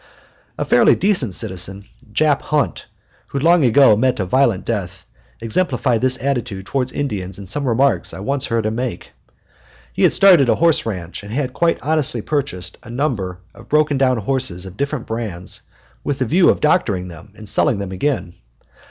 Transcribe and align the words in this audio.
A 0.57 0.65
fairly 0.65 0.95
decent 0.95 1.35
citizen, 1.35 1.85
Jap 2.11 2.41
Hunt, 2.41 2.87
who 3.27 3.37
long 3.39 3.63
ago 3.63 3.95
met 3.95 4.19
a 4.19 4.25
violent 4.25 4.65
death, 4.65 5.05
exemplified 5.39 6.01
this 6.01 6.17
attitude 6.23 6.65
towards 6.65 6.91
Indians 6.91 7.37
in 7.37 7.45
some 7.45 7.67
remarks 7.67 8.11
I 8.11 8.19
once 8.19 8.45
heard 8.45 8.65
him 8.65 8.73
make. 8.73 9.11
He 9.93 10.01
had 10.01 10.11
started 10.11 10.49
a 10.49 10.55
horse 10.55 10.87
ranch, 10.87 11.21
and 11.21 11.31
had 11.31 11.53
quite 11.53 11.79
honestly 11.83 12.23
purchased 12.23 12.79
a 12.81 12.89
number 12.89 13.41
of 13.53 13.69
broken 13.69 13.99
down 13.99 14.17
horses 14.17 14.65
of 14.65 14.75
different 14.75 15.05
brands, 15.05 15.61
with 16.03 16.17
the 16.17 16.25
view 16.25 16.49
of 16.49 16.61
doctoring 16.61 17.07
them 17.07 17.31
and 17.37 17.47
selling 17.47 17.77
them 17.77 17.91
again. 17.91 18.33